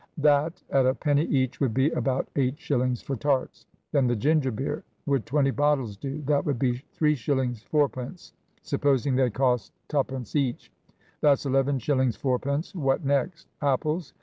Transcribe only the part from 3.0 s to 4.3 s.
for tarts. Then the